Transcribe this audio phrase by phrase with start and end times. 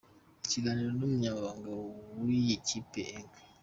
[0.39, 1.69] Mu kiganiro n’Umunyamabanga
[2.23, 3.31] w’iyi kipe, Eng.